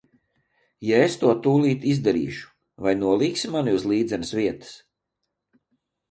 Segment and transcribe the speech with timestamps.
[0.91, 2.47] Ja es to tūlīt izdarīšu,
[2.85, 4.73] vai nolīgsi mani uz līdzenas vietas?